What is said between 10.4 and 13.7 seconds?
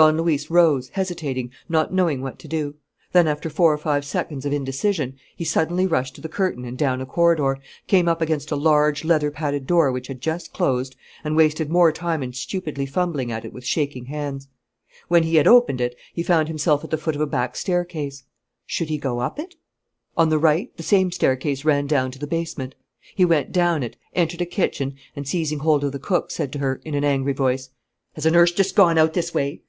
closed, and wasted more time in stupidly fumbling at it with